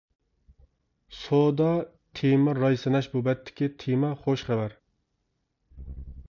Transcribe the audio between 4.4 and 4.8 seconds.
خەۋەر!